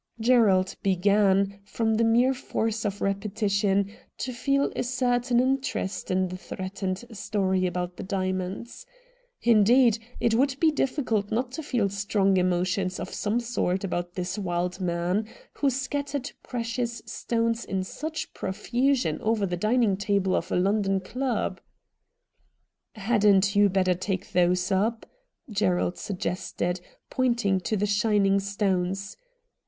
Gerald 0.19 0.75
began, 0.81 1.59
from 1.63 1.93
the 1.93 2.03
mere 2.03 2.33
force 2.33 2.85
of 2.85 3.01
repetition, 3.01 3.91
to 4.17 4.33
feel 4.33 4.71
a 4.75 4.81
certain 4.81 5.39
interest 5.39 6.09
in 6.09 6.29
the 6.29 6.37
threatened 6.37 7.05
story 7.11 7.67
about 7.67 7.97
the 7.97 8.01
diamonds. 8.03 8.87
Indeed, 9.43 9.99
it 10.19 10.33
would 10.33 10.59
be 10.59 10.71
difficult 10.71 11.29
not 11.31 11.51
to 11.51 11.61
feel 11.61 11.87
strong 11.87 12.37
emotions 12.37 12.99
of 12.99 13.13
some 13.13 13.39
sort 13.39 13.83
about 13.83 14.15
this 14.15 14.39
wild 14.39 14.79
man, 14.81 15.27
who 15.53 15.69
scattered 15.69 16.31
precious 16.41 17.03
stones 17.05 17.63
in 17.63 17.83
such 17.83 18.33
profusion 18.33 19.21
over 19.21 19.45
the 19.45 19.55
dining 19.55 19.97
table 19.97 20.35
of 20.35 20.51
a 20.51 20.55
London 20.55 20.99
club.' 20.99 21.61
Hadn't 22.95 23.55
you 23.55 23.69
better 23.69 23.93
take 23.93 24.31
those 24.31 24.71
up?' 24.71 25.05
Gerald 25.51 25.99
suggested, 25.99 26.81
pointing 27.11 27.59
to 27.59 27.77
the 27.77 27.85
shining 27.85 28.39
stones. 28.39 29.15